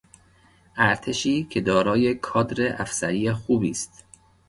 [0.77, 4.05] ارتشی که دارای کادر افسری خوبی است.